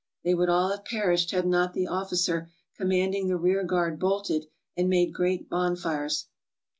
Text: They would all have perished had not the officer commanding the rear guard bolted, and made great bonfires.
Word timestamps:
They 0.23 0.33
would 0.33 0.49
all 0.49 0.71
have 0.71 0.83
perished 0.83 1.29
had 1.29 1.45
not 1.45 1.75
the 1.75 1.85
officer 1.85 2.49
commanding 2.75 3.27
the 3.27 3.37
rear 3.37 3.63
guard 3.63 3.99
bolted, 3.99 4.47
and 4.75 4.89
made 4.89 5.13
great 5.13 5.47
bonfires. 5.47 6.25